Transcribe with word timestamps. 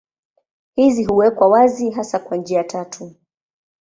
Hizi 0.75 1.03
huwekwa 1.03 1.47
wazi 1.47 1.89
hasa 1.91 2.19
kwa 2.19 2.37
njia 2.37 2.63
tatu. 2.63 3.15